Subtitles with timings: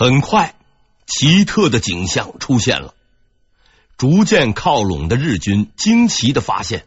[0.00, 0.54] 很快，
[1.04, 2.94] 奇特的景象出现了。
[3.98, 6.86] 逐渐靠拢的日军惊奇的发现，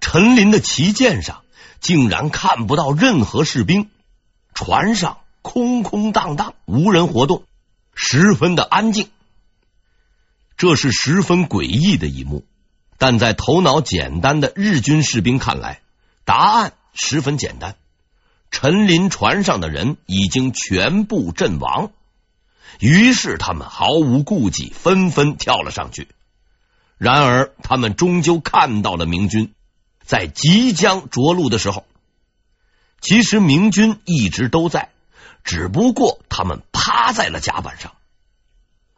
[0.00, 1.42] 陈林的旗舰上
[1.80, 3.90] 竟然看不到任何士兵，
[4.54, 7.42] 船上空空荡荡，无人活动，
[7.92, 9.08] 十分的安静。
[10.56, 12.44] 这是十分诡异的一幕，
[12.98, 15.80] 但在头脑简单的日军士兵看来，
[16.24, 17.74] 答案十分简单：
[18.52, 21.90] 陈林船上的人已经全部阵亡。
[22.80, 26.08] 于是他们毫无顾忌，纷纷跳了上去。
[26.98, 29.52] 然而，他们终究看到了明军
[30.04, 31.86] 在即将着陆的时候。
[33.00, 34.90] 其实明军一直都在，
[35.42, 37.92] 只不过他们趴在了甲板上。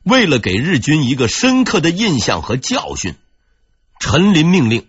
[0.05, 3.17] 为了给日军一个深刻的印象和教训，
[3.99, 4.87] 陈林命令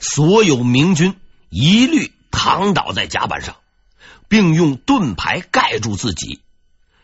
[0.00, 1.14] 所有明军
[1.50, 3.56] 一律躺倒在甲板上，
[4.28, 6.40] 并用盾牌盖住自己，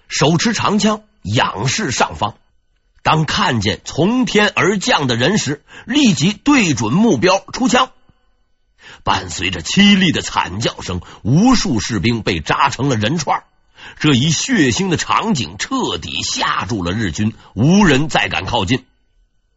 [0.08, 2.34] 手持长枪，仰视上方。
[3.02, 7.90] 当看见从天而降的人时，立即对准目标出枪。
[9.04, 13.44] 伴随着凄厉的惨叫声，无数士兵被扎成了人串。
[13.98, 18.84] 这一血腥的场景彻底吓住了日军，无人再敢靠近。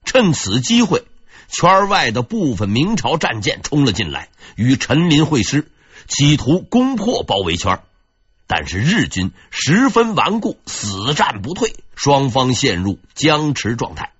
[0.05, 1.03] 趁此机会，
[1.49, 5.69] 圈外的部分明朝战舰冲了进来，与陈林会师，
[6.07, 7.81] 企图攻破包围圈。
[8.53, 14.11] 但是日军十分顽固，死战不退，双方陷入僵持状态。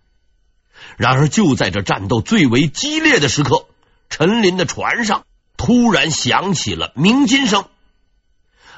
[0.95, 3.65] 然而，就在这战斗最为激烈的时刻，
[4.09, 5.25] 陈林的船上
[5.57, 7.65] 突然响起了鸣金声。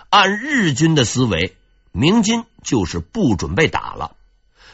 [0.09, 1.55] 按日军的思维，
[1.91, 4.15] 鸣金就是不准备打了。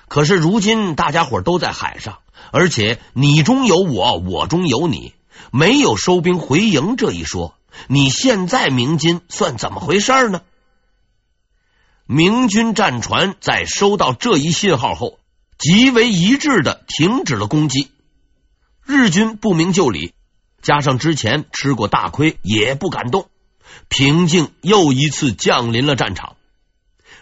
[0.08, 2.20] 可是如今大家伙都在海上，
[2.54, 5.14] 而且你中有我，我中有你，
[5.52, 7.54] 没有收兵回营这一说。
[7.88, 10.42] 你现在鸣金算怎么回事呢？
[12.12, 15.20] 明军战船在收到这一信号后，
[15.60, 17.92] 极为一致的停止了攻击。
[18.84, 20.16] 日军不明就里，
[20.64, 23.30] 加上之前吃过大亏，也不敢动。
[23.90, 26.36] 平静又一次降临了战场。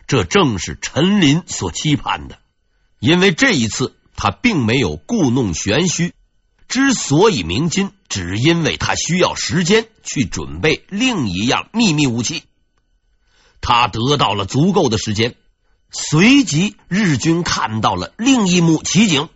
[0.08, 2.40] 这正是陈林所期盼的，
[3.02, 6.14] 因为这一次他并没有故弄玄虚。
[6.69, 12.44] 之所以鸣金，只因为他需要时间去准备另一样秘密武器。
[13.62, 15.35] 他得到了足够的时间，
[15.91, 19.28] 随即日军看到了另一幕奇景：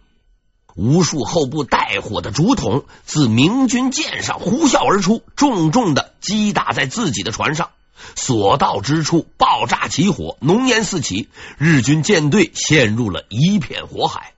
[0.76, 7.72] 无数后部带火的竹筒自明军舰上呼啸而出，重重的击打在自己的船上，
[8.16, 11.28] 所到之处爆炸起火，浓烟四起，
[11.58, 14.34] 日军舰队陷入了一片火海。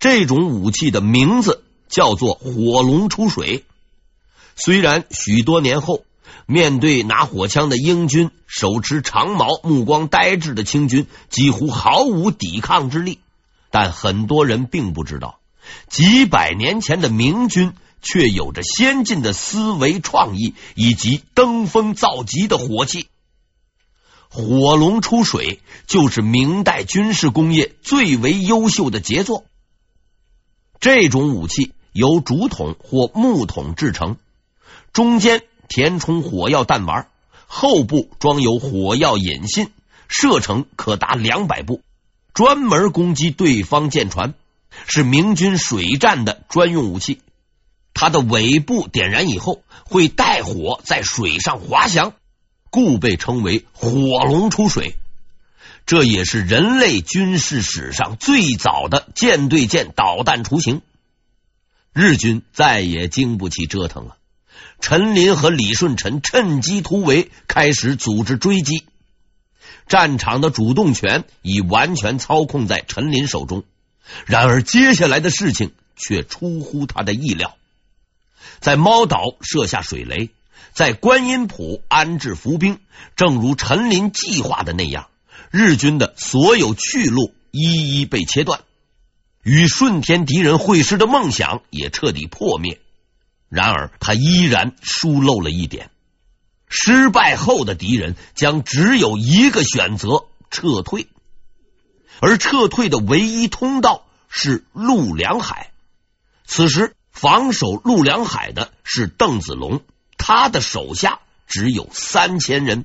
[0.00, 3.64] 这种武器的名字叫做“火龙出水”。
[4.56, 6.04] 虽然许多年后。
[6.46, 13.18] 面对拿火枪的英军，手持长矛、目光呆滞的清军，几乎毫无抵抗之力。
[13.70, 15.38] 但很多人并不知道，
[15.88, 23.06] 几百年前的明军却有着先进的思维创意以及登峰造极的火器。
[24.28, 29.44] 火龙出水就是明代军事工业最为优秀的杰作。
[30.80, 34.16] 这种武器由竹筒或木筒制成，
[34.92, 35.42] 中间。
[35.70, 37.06] 填充火药弹丸，
[37.46, 39.70] 后部装有火药引信，
[40.08, 41.80] 射程可达两百步，
[42.34, 44.34] 专门攻击对方舰船，
[44.88, 47.20] 是明军水战的专用武器。
[47.94, 52.14] 它的尾部点燃以后会带火在水上滑翔，
[52.70, 54.96] 故被称为“火龙出水”。
[55.86, 60.82] 这也是人类军事史上最早的舰对舰导弹雏形。
[61.92, 64.16] 日军再也经不起折腾了。
[64.80, 68.84] 陈林和李顺臣趁机突围，开始组织追击。
[69.86, 73.64] 战场的主动权已完全操控在陈林手中。
[74.26, 77.56] 然而，接下来的事情却出乎他的意料。
[78.58, 80.30] 在猫岛设下水雷，
[80.72, 82.78] 在观音埔安置伏兵，
[83.16, 85.08] 正如陈林计划的那样，
[85.50, 88.60] 日军的所有去路一一被切断，
[89.42, 92.80] 与顺天敌人会师的梦想也彻底破灭。
[93.50, 95.90] 然而，他依然疏漏了一点：
[96.68, 101.08] 失败后的敌人将只有一个选择——撤退。
[102.20, 105.72] 而撤退的唯一通道是陆良海。
[106.44, 109.82] 此时，防守陆良海的是邓子龙，
[110.16, 111.18] 他的手下
[111.48, 112.84] 只有三千人。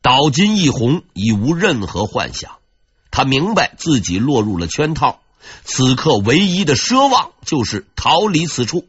[0.00, 2.58] 岛津义弘已无任何幻想，
[3.10, 5.20] 他明白自己落入了圈套，
[5.64, 8.86] 此刻唯一的奢望就是逃离此处。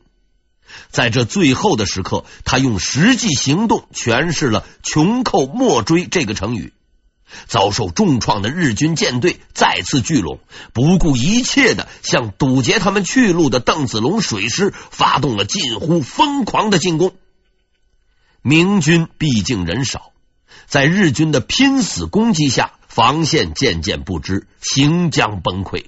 [0.90, 6.74] 在这最后的时刻，他用实际行动诠释了“穷寇莫追”这个成语。
[7.48, 10.40] 遭受重创的日军舰队再次聚拢，
[10.74, 17.16] 不顾一切的向堵截他们去路的邓子龙水师发动了近乎疯狂的进攻。
[18.42, 20.12] 明军毕竟人少，
[20.68, 25.86] 在日军的拼死攻击下，防线渐渐不支，行将崩溃。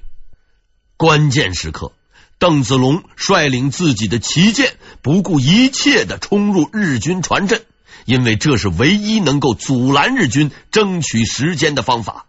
[0.98, 1.92] 关键时刻，
[2.40, 7.66] 邓子龙率领自己的旗舰，不顾一切的冲入日军船阵。
[8.06, 12.26] 因为这是唯一能够阻拦日军争取时间的方法。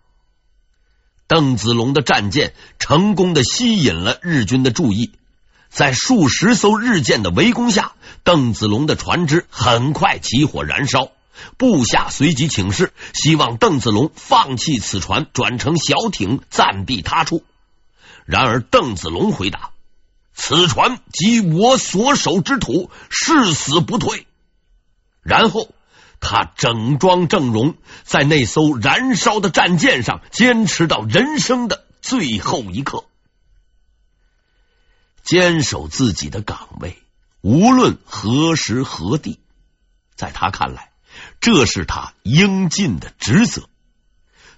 [1.29, 5.13] 邓子龙的战舰成功的吸引了日军的注意，
[5.69, 7.93] 在数十艘日舰的围攻下，
[8.25, 11.13] 邓子龙的船只很快起火燃烧。
[11.59, 17.45] 部下随即请示，希望邓子龙放弃此船，转乘小艇，暂避他处。
[18.25, 19.71] 然而，邓子龙回答
[20.41, 24.27] ：“此船即我所守之土，誓死不退。”
[25.21, 25.75] 然后，
[26.21, 27.75] 他整装正容，
[28.05, 33.05] 在那艘燃烧的战舰上坚持到人生的最后一刻，
[35.25, 37.03] 坚守自己的岗位，
[37.41, 39.41] 无论何时何地，
[40.15, 40.93] 在他看来，
[41.41, 43.69] 这是他应尽的职责。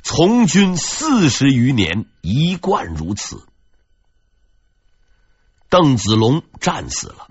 [0.03, 3.43] 从军四十余年，一贯如此。
[5.71, 7.29] 邓子龙战死了。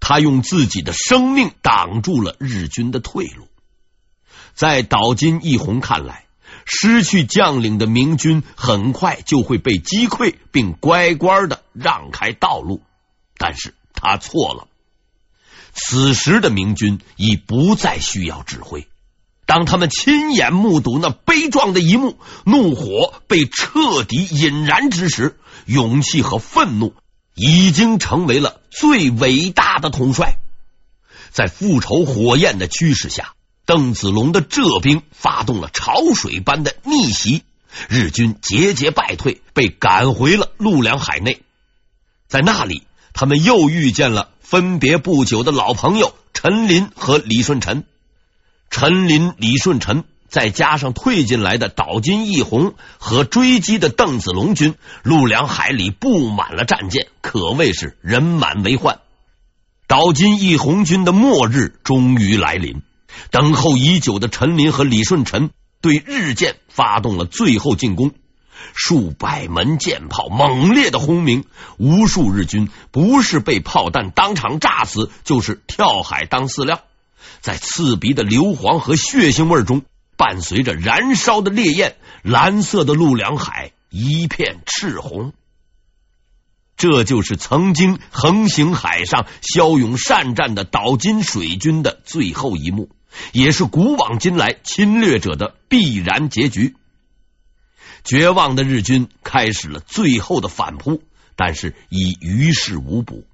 [0.00, 3.48] 他用自己的生命挡住了日军的退路。
[4.52, 6.26] 在岛津义弘看来，
[6.66, 12.82] 失去将领的明军很快就会被击溃，并乖乖的让开道路。
[13.38, 14.68] 但是他错了。
[15.72, 18.88] 此时的明军已不再需要指挥。
[19.46, 26.94] 当他们亲眼目睹那悲壮的一幕，怒火被彻底引燃之时，勇气和愤怒。
[27.34, 30.38] 已经成为了最伟大的统帅，
[31.30, 33.34] 在复仇火焰的驱使下，
[33.64, 37.42] 邓子龙的浙兵发动了潮水般的逆袭，
[37.88, 41.42] 日军节节败退，被赶回了陆良海内。
[42.28, 42.82] 在那里，
[43.14, 47.84] 他们又遇见了分别不久的老朋友陈林和李舜臣。
[48.70, 50.04] 陈林、李舜臣。
[50.32, 59.00] 再加上退进来的岛津义弘和追击的邓子龙军，陆良海里布满了战舰，可谓是人满为患。
[59.86, 62.80] 岛津义弘军的末日终于来临，
[63.30, 65.50] 等候已久的陈林和李舜臣
[65.82, 68.12] 对日舰发动了最后进攻，
[68.74, 71.44] 数百门舰炮猛烈的轰鸣，
[71.76, 76.80] 无数日军不是被炮弹当场炸死，就是跳海当饲料，
[77.42, 79.82] 在刺鼻的硫磺和血腥味中。
[80.22, 85.32] 伴随着燃烧的烈焰，蓝色的陆良海一片赤红。
[86.76, 92.88] 这就是曾经横行海上、骁勇善战的岛津水军的最后一幕，
[93.32, 96.76] 也是古往今来侵略者的必然结局。
[98.04, 101.02] 绝望的日军开始了最后的反扑，
[101.34, 103.24] 但是已于事无补。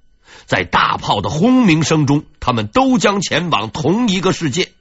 [0.47, 4.71] 在大炮的轰鸣声中，他们都将前往同一个世界。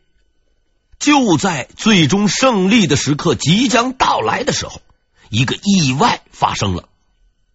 [0.99, 4.83] 就在最终胜利的时刻即将到来的时候，
[5.31, 6.89] 一个意外发生了。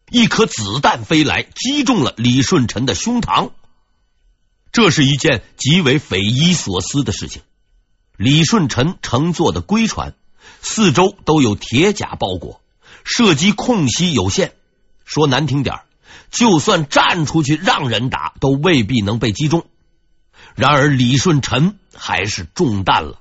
[0.10, 3.52] 一颗子弹飞来，击中了李舜臣的胸膛。
[4.72, 7.42] 这是一件极为匪夷所思的事情。
[8.16, 10.14] 李舜臣乘坐的龟船，
[10.62, 12.62] 四周都有铁甲包裹，
[13.04, 14.54] 射击空隙有限。
[15.04, 15.82] 说难听点，
[16.32, 19.66] 就算站出去让人打，都未必能被击中。
[20.56, 23.20] 然而李舜臣还是中弹了。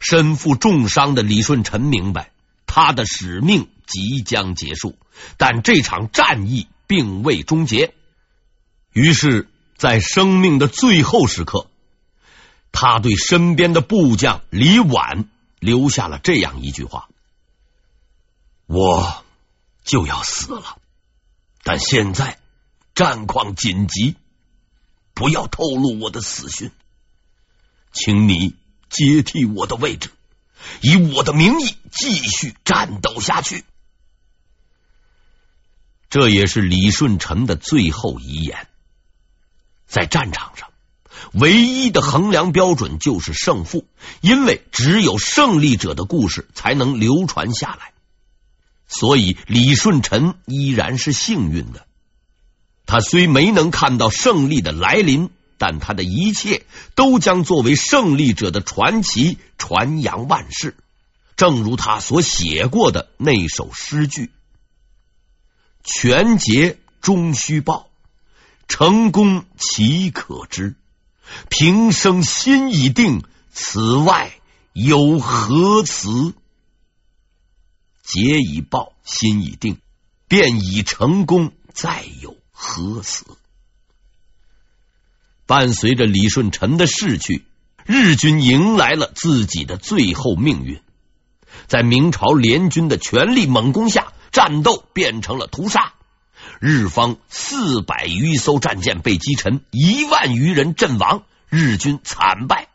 [0.00, 2.30] 身负重伤的李舜臣明白，
[2.66, 4.96] 他的使命即将结束，
[5.36, 7.94] 但这场战役并未终结。
[8.92, 11.68] 于是，在生命的最后时刻，
[12.72, 15.26] 他对身边的部将李琬
[15.58, 17.08] 留下了这样一句话
[18.66, 19.24] ：“我
[19.84, 20.78] 就要死了，
[21.62, 22.38] 但现在
[22.94, 24.16] 战况紧急，
[25.14, 26.70] 不要透露我的死讯，
[27.92, 28.54] 请你。”
[28.92, 30.10] 接替我的位置，
[30.82, 33.64] 以我的名义继续战斗下去。
[36.10, 38.68] 这也是李舜臣的最后遗言。
[39.86, 40.70] 在战场上，
[41.32, 43.86] 唯一的衡量标准就是胜负，
[44.20, 47.92] 因为只有胜利者的故事才能流传下来。
[48.88, 51.86] 所以，李舜臣依然是幸运的。
[52.84, 55.30] 他虽没能看到胜利的来临。
[55.62, 56.66] 但他的一切
[56.96, 60.76] 都将作为胜利者的传奇传扬万世，
[61.36, 64.32] 正如他所写过的那首诗句
[65.84, 67.88] ：“全节终须报，
[68.66, 70.74] 成功岂可知？
[71.48, 74.32] 平生心已定，此外
[74.72, 76.34] 有何辞？”
[78.02, 79.78] 结已报，心已定，
[80.26, 83.24] 便已成功，再有何死？
[85.52, 87.44] 伴随着李舜臣的逝去，
[87.84, 90.80] 日军迎来了自己的最后命运。
[91.66, 95.92] 在明朝联军的全力猛攻下，战斗变成了屠杀。
[96.58, 102.68] 日方四百余艘战舰被击沉，一万余人阵亡，日军惨败。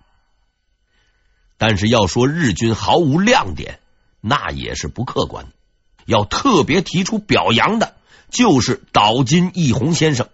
[1.57, 3.79] 但是要说日军毫无亮点，
[4.21, 5.51] 那也是不客观的。
[6.05, 7.95] 要特别提出表扬的，
[8.29, 10.29] 就是岛津义弘先生。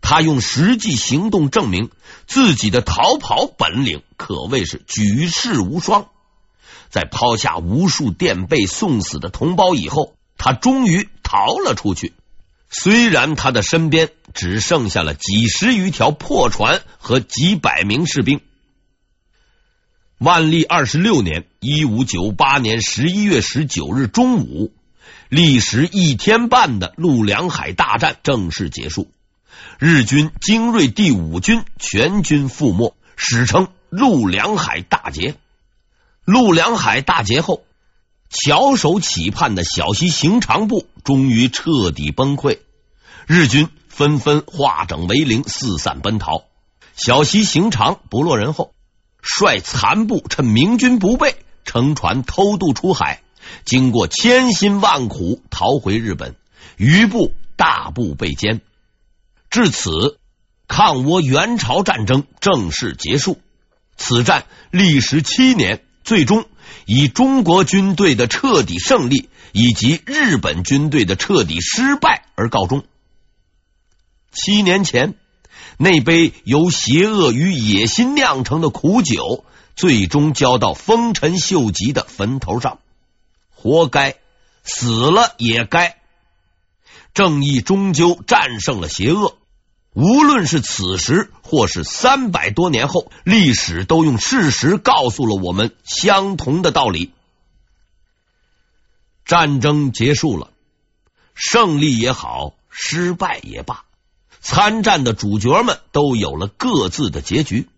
[0.00, 1.90] 他用实际行动证明
[2.26, 6.08] 自己的逃跑本领可谓是举世无双。
[6.90, 12.14] 在抛下无数垫背送死的同胞以后，他终于逃了出去。
[12.70, 18.40] 虽然他的身边只剩下了几十余条破船和几百名士兵。
[20.18, 24.72] 万历二十六年（一五九八年）十一月十九日中午，
[25.28, 29.10] 历时一天半的陆良海大战正式结束。
[29.78, 35.36] 日军精锐第五军全军覆没，史称陆良海大捷。
[36.24, 37.62] 陆良海大捷后，
[38.28, 42.58] 翘首企盼的小西行长部终于彻底崩溃，
[43.26, 46.44] 日军纷纷化整为零，四散奔逃。
[46.94, 48.74] 小西行长不落人后，
[49.22, 53.22] 率残部趁明军不备，乘船偷渡出海，
[53.64, 56.34] 经过千辛万苦逃回日本，
[56.76, 58.60] 余部大部被歼。
[59.50, 60.18] 至此，
[60.66, 63.40] 抗倭援朝战争正式结束。
[63.96, 66.46] 此战历时七年，最终
[66.84, 72.84] 以中国军队的彻底胜利以及日本军队的彻底失败而告终。
[74.30, 75.14] 七年前，
[75.78, 82.78] 那杯由邪恶与野心酿成的苦酒，最终浇到丰臣秀吉的坟头上，
[83.54, 84.16] 活该，
[84.62, 85.96] 死了也该。
[87.14, 89.37] 正义终究战胜了邪恶。
[90.00, 97.10] 无论是此时，或是三百多年后，历史都用事实告诉了我们相同的道理。
[99.24, 100.52] 战争结束了，
[101.34, 103.86] 胜利也好，失败也罢，
[104.40, 107.68] 参战的主角们都有了各自的结局。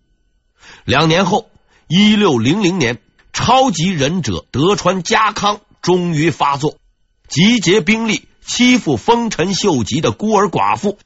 [0.84, 1.48] 两年后，
[1.88, 3.00] 一六零零年，
[3.32, 6.76] 超级忍者德川家康终于发作，
[7.28, 10.98] 集结兵力欺负丰臣秀吉的孤儿寡妇。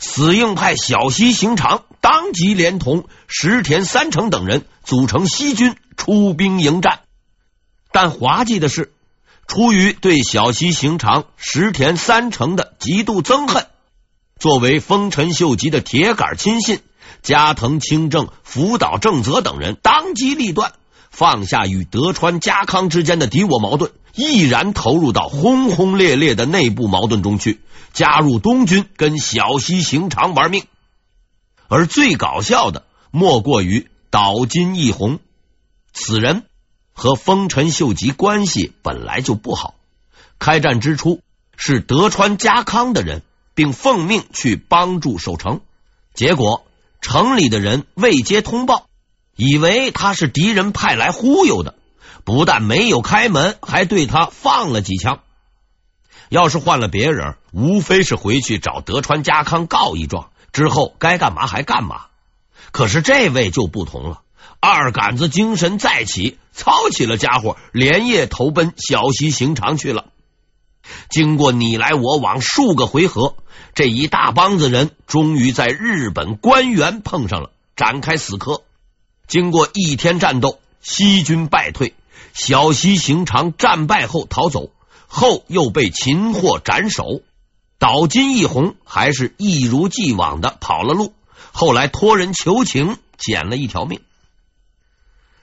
[0.00, 7.00] 死硬派小西行长当即连同石田三成等人组成西军出兵迎战，
[7.92, 8.94] 但滑稽的是，
[9.46, 13.66] 出于对小西行长、石田三成的极度憎恨，
[14.38, 16.80] 作为丰臣秀吉的铁杆亲信，
[17.20, 20.72] 加藤清正、福岛正则等人当机立断，
[21.10, 27.60] 放下与德川家康之间的敌我矛盾，毅然投入到轰轰烈烈的内部矛盾中去。
[27.92, 30.64] 加入东军跟小西行长玩命，
[31.66, 35.18] 而最搞笑的莫过于岛津义弘。
[35.92, 36.44] 此人
[36.92, 39.74] 和丰臣秀吉关系本来就不好，
[40.38, 41.20] 开战之初
[41.56, 43.22] 是德川家康的人，
[43.54, 45.60] 并奉命去帮助守城。
[46.14, 46.64] 结果
[47.00, 48.86] 城里的人未接通报，
[49.40, 51.74] 以为他是敌人派来忽悠的，
[52.24, 55.20] 不但没有开门，还对他放了几枪。
[56.28, 62.02] 要是换了别人，无非是回去找德川家康告一状，之后该干嘛还干嘛。
[62.70, 64.20] 可是这位就不同了，
[64.60, 70.08] 二杆子精神再起，操起了家伙，连夜投奔小西行长去了。
[71.08, 73.36] 经过你来我往数个回合，
[73.74, 78.60] 这一大帮子人终于在日本官员碰上了，展开死磕。
[79.30, 81.94] 经过一天战斗，西军败退，
[82.34, 84.72] 小西行长战败后逃走。
[85.06, 87.22] 后又被擒获斩首，
[87.78, 91.14] 岛津义弘还是一如既往的跑了路。
[91.52, 94.00] 后来托人求情，捡了一条命。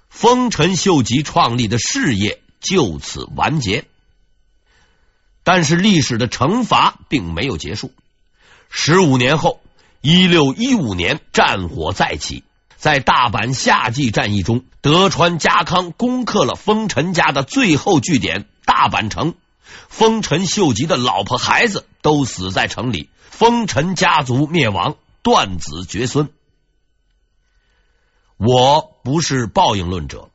[0.10, 3.86] 丰臣秀吉创立的事业就此完结。
[5.44, 7.94] 但是历史的惩罚并没有结束。
[8.70, 9.62] 十五年后，
[10.02, 12.44] 一六一五年，战火再起，
[12.88, 19.34] 在大阪夏季战役中，德川家康攻克了丰臣家的最后据点大阪城。
[19.90, 26.30] 丰臣秀吉的老婆孩子都死在城里，丰臣家族灭亡，断子绝孙。
[28.38, 30.30] 我不是报应论者，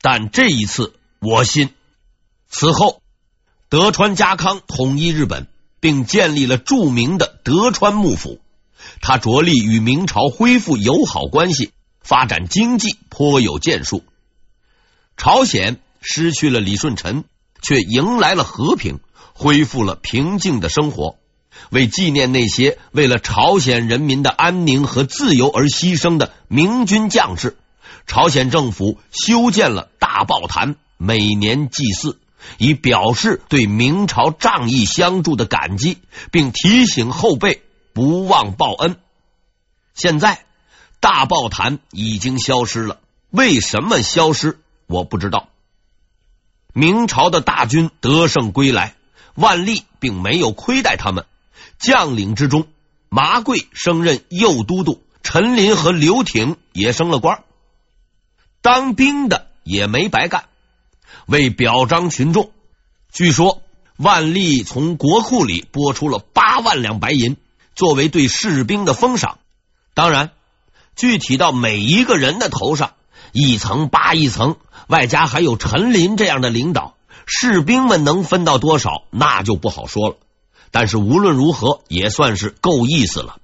[0.00, 1.74] 但这一次我信。
[2.48, 3.02] 此后，
[3.68, 5.46] 德川家康统一日本，
[5.78, 8.40] 并建立了著名的德川幕府。
[9.02, 11.72] 他着力与明朝恢复友好关系，
[12.08, 14.02] 发展经济颇有建树。
[15.16, 17.24] 朝鲜失去了李舜臣。
[17.60, 19.00] 却迎来了和平，
[19.32, 21.16] 恢复了平静的生活。
[21.70, 27.56] 为纪念那些为了朝鲜人民的安宁和自由而牺牲的明军将士，
[28.06, 32.20] 朝鲜政府修建了大报坛，每年祭祀，
[32.58, 35.98] 以表示对明朝仗义相助的感激，
[36.30, 37.62] 并提醒后辈
[37.92, 38.96] 不忘报恩。
[39.94, 40.44] 现在
[41.00, 43.00] 大报坛已经消失了，
[43.30, 44.58] 为什么消失？
[44.86, 45.48] 我不知道。
[46.72, 48.94] 明朝的大军得胜归来，
[49.34, 51.24] 万历并没有亏待他们。
[51.78, 52.66] 将领之中，
[53.08, 57.44] 麻贵升任右都督，陈林和刘挺也升了官。
[58.60, 60.46] 当兵的也没白干。
[61.26, 62.50] 为表彰群众，
[63.12, 63.62] 据说
[63.96, 67.36] 万历从国库里拨出了八万两白银，
[67.74, 69.38] 作为对士兵的封赏。
[69.94, 70.32] 当然，
[70.98, 72.94] 具体到每一个人的头上，
[73.32, 74.56] 一层扒一层，
[74.88, 80.16] 外加还有陈林这样的领导，士兵们能分到多少，那就不好说了。
[80.72, 83.36] 但是无论如何，也算是够意思了。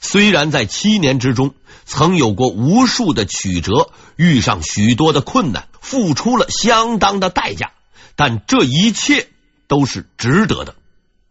[0.00, 1.52] 虽然在七年之中，
[1.84, 7.72] 曾有过无数的曲折，遇上许多的困难，付出了相当的代价，
[8.14, 9.28] 但这一切
[9.68, 10.74] 都是值得的，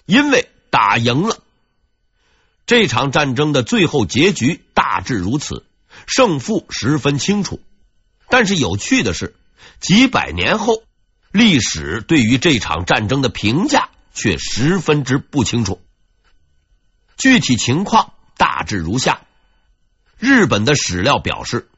[0.05, 1.39] 因为打赢了。
[2.66, 5.66] 这场战争的最后结局大致如此，
[6.08, 7.60] 胜负十分清楚。
[8.28, 9.36] 但是有趣的是，
[9.80, 10.84] 几百年后，
[11.32, 15.80] 历史对于这场战争的评价却十分之不清楚。
[17.18, 19.22] 具体情况大致如下。
[20.18, 21.70] 日本的史料表示，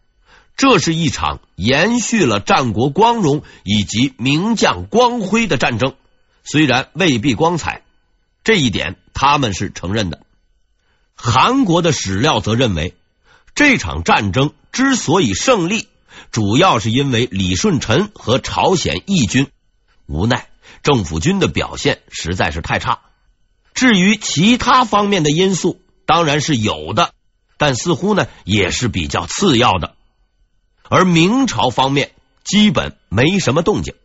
[0.56, 5.96] 这是一场延续了战国光荣以及名将光辉的战争，
[6.44, 7.84] 虽然未必光彩，
[8.44, 10.22] 这一点他们是承认的。
[11.18, 12.96] 韩国的史料则认为，
[13.56, 15.88] 这场战争之所以胜利，
[16.32, 19.48] 主要是因为李舜臣和朝鲜义军，
[20.06, 20.48] 无奈
[20.84, 23.00] 政府军的表现实在是太差。
[23.74, 27.14] 至于其他方面的因素，当然是有的。
[27.58, 29.96] 但似乎呢，也是比较次要的。
[30.84, 32.12] 而明朝方面
[32.44, 33.96] 基本没什么动静，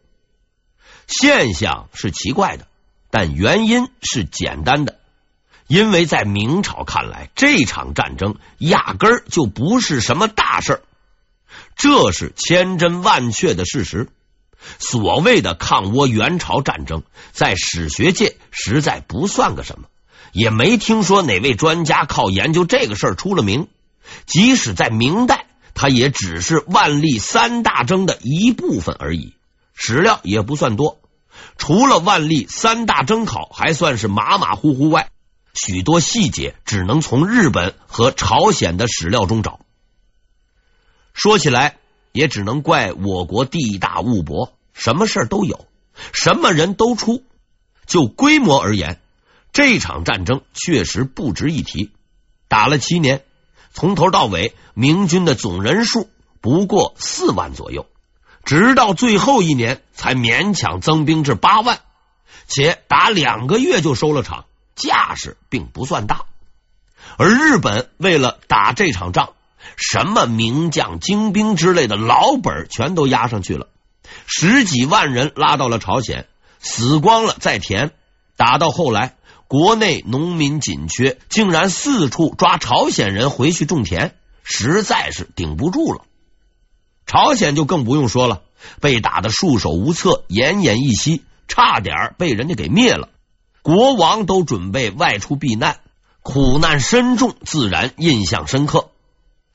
[1.07, 2.67] 现象是奇怪的，
[3.11, 4.99] 但原因是简单的，
[5.73, 10.83] 因为在明朝看来，这场战争压根儿就不是什么大事儿，
[11.77, 14.11] 这是千真万确的事实。
[14.79, 19.89] 所谓的抗倭援朝战争，在史学界实在不算个什么。
[20.33, 23.67] 也没听说哪位专家靠研究这个事儿出了名。
[24.27, 29.33] 即使在明代，它也只是万历三大征的一部分而已，
[29.73, 31.01] 史料也不算多。
[31.57, 35.09] 除了万历三大征考还算是马马虎虎外，
[35.55, 39.61] 许多细节只能从日本和朝鲜的史料中找。
[41.15, 41.77] 说起来，
[42.13, 45.67] 也只能怪我国地大物博，什么事儿都有，
[46.13, 47.23] 什么人都出。
[47.85, 49.01] 就规模而言。
[49.53, 51.91] 这场战争确实不值一提，
[52.49, 53.23] 打了七年，
[53.75, 56.09] 从头到尾，明军的总人数
[56.41, 57.87] 不过四万左右，
[58.45, 61.81] 直到最后一年才勉强增兵至八万，
[62.47, 66.25] 且打两个月就收了场，架势并不算大。
[67.19, 69.35] 而日本为了打这场仗，
[69.77, 73.69] 什么名将、精兵之类的老本全都压上去了，
[74.27, 76.27] 十几万人拉到了朝鲜，
[76.61, 77.93] 死光了再填，
[78.37, 79.17] 打到后来。
[79.49, 86.07] 国内农民紧缺，竟然四处抓朝鲜人回去种田，实在是顶不住了。
[87.05, 88.41] 朝鲜就更不用说了，
[88.81, 93.11] 被打得束手无策，奄奄一息，差点被人家给灭了。
[93.63, 95.79] 国王都准备外出避难，
[96.21, 98.91] 苦难深重，自然印象深刻。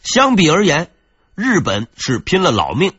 [0.01, 0.89] 相比而言，
[1.35, 2.93] 日本是拼了老命，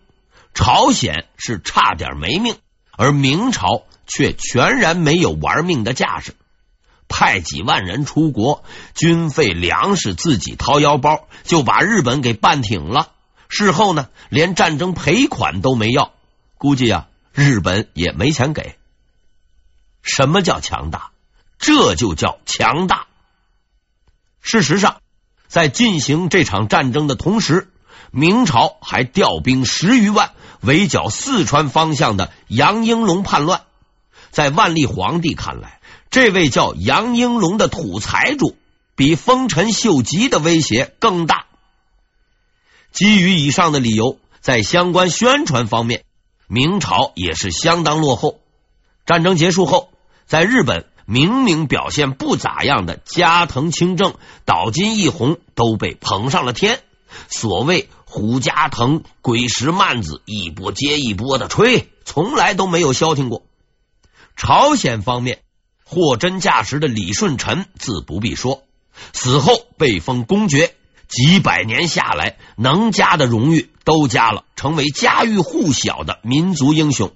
[0.52, 2.56] 朝鲜是差点没命，
[2.92, 6.34] 而明朝却全然没有玩命的架势。
[7.08, 8.62] 派几万人出国，
[8.94, 13.12] 军费粮食自己掏腰包，就把日本给办挺了。
[13.48, 16.12] 事后呢，连战争赔款都没要，
[16.58, 18.76] 估计啊，日本也没钱给。
[20.08, 21.10] 什么叫强大？
[21.58, 23.06] 这就叫强大。
[24.40, 25.00] 事实上，
[25.48, 27.70] 在进行这场战争的同时，
[28.10, 33.62] 明朝还调兵十余万围剿四川方向的杨英龙叛乱。
[34.30, 38.56] 在万历皇帝看来，这位叫杨英龙的土财主，
[38.94, 41.46] 比丰臣秀吉的威胁更大。
[42.92, 46.04] 基于以上的理由，在相关宣传方面，
[46.46, 48.40] 明朝也是相当落后。
[49.04, 49.90] 战争结束后，
[50.28, 54.14] 在日本明明表现不咋样的加藤清正、
[54.44, 56.80] 岛津义弘都被捧上了天。
[57.30, 63.42] 所谓虎加藤、鬼石曼子一波接一波的吹，从来都没有消停过。
[64.36, 65.40] 朝鲜方面，
[65.82, 68.64] 货真价实的李舜臣自不必说，
[69.14, 70.74] 死后被封公爵，
[71.08, 77.12] 几百年下来，能加的荣誉都加了，成为家喻户晓的民族英雄。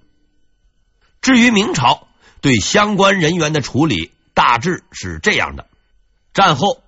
[1.20, 2.08] 至于明朝
[2.42, 5.66] 对相关人员的处理，大致是这样的：
[6.34, 6.82] 战后，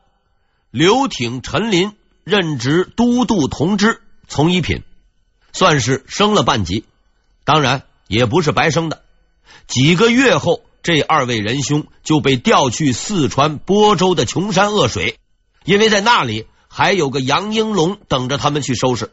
[0.70, 1.92] 刘挺、陈琳
[2.24, 4.82] 任职都督同知，从一品，
[5.52, 6.84] 算是升了半级，
[7.44, 9.02] 当然也不是白升的。
[9.68, 15.18] 几个月后，这二位仁兄就被调去四川播州的穷山恶水，
[15.64, 19.12] 因为在那里还有个杨英龙等着他们去收拾。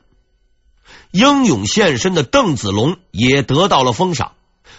[1.12, 4.32] 英勇献身的邓子龙也得到了封赏，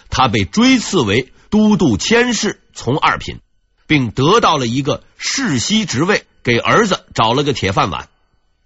[0.09, 3.39] 他被追赐为都督佥事，从二品，
[3.85, 8.09] 并得到了一个世袭职位，给儿子找了个铁饭碗，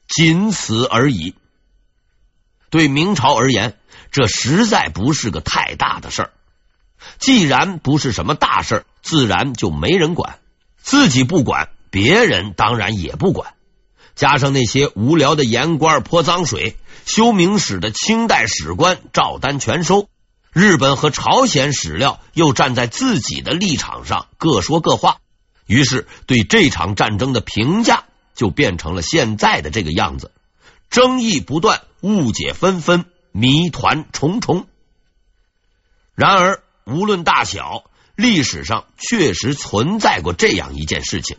[0.08, 1.36] 仅此而已。
[2.70, 3.78] 对明朝而言，
[4.10, 6.32] 这实在不是个太大的事儿。
[7.20, 10.40] 既然不是什么大事儿，自然就没人管。
[10.78, 13.56] 自己不管，别人当然也不管。
[14.16, 20.08] 加上那些无聊的言官泼脏水，修明史的清代史官照单全收。
[20.58, 25.18] 日本和朝鲜史料又站在自己的立场上各说各话，
[25.68, 30.32] 于是对这场战争的评价就变成了现在的这个样子：
[30.90, 34.68] 争议不断，误解纷纷，谜团重重。
[36.16, 36.64] 然而。
[36.90, 37.84] 无论大小，
[38.16, 41.36] 历史上确实存在过这样一件事情：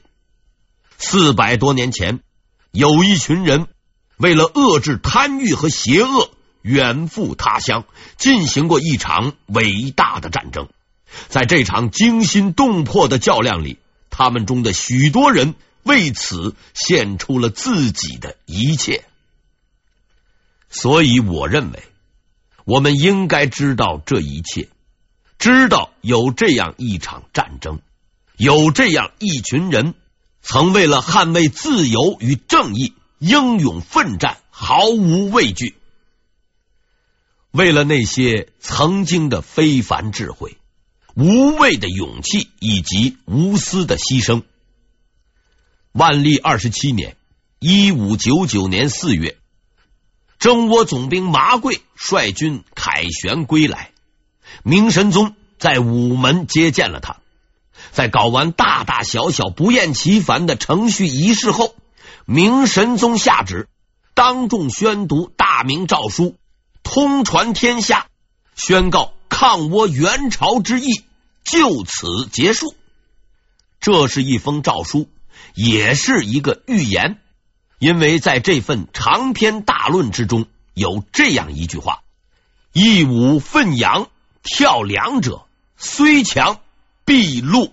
[0.98, 2.20] 四百多年前，
[2.70, 3.66] 有一群人
[4.18, 6.30] 为了遏制贪欲和邪恶，
[6.68, 7.84] 远赴他乡，
[8.18, 10.68] 进行过一场伟大的战争。
[11.28, 13.78] 在这场惊心动魄的较量里，
[14.10, 19.04] 他们中的许多人为此献出了自己的一切。
[20.68, 21.82] 所以，我认为
[22.66, 24.68] 我们应该知道这一切。
[25.38, 27.80] 知道有这样一场战争，
[28.36, 29.94] 有这样一群人
[30.42, 35.74] 曾为了捍卫自由与正义英勇奋战，毫无畏惧；
[37.50, 40.58] 为了那些曾经的非凡智慧、
[41.14, 44.42] 无畏的勇气以及无私的牺牲。
[45.92, 47.16] 万历二十七年
[47.58, 49.36] （一五九九年四月），
[50.38, 53.90] 征倭总兵麻贵率军凯旋归来。
[54.62, 57.16] 明神宗在午门接见了他，
[57.90, 61.74] 在搞完大大小小不厌其烦的程序仪式后，
[62.26, 63.68] 明神宗下旨
[64.14, 66.36] 当众宣读大明诏书，
[66.90, 68.06] 通传天下，
[68.56, 71.04] 宣告抗倭援朝之役
[71.44, 72.74] 就此结束。
[73.78, 75.06] 这是一封诏书，
[75.54, 77.20] 也是一个预言，
[77.78, 82.00] 因为在这份长篇大论之中有这样一句话
[82.72, 84.08] ：“义武奋扬。”
[84.42, 85.44] 跳梁者
[85.76, 86.60] 虽强
[87.04, 87.72] 必戮。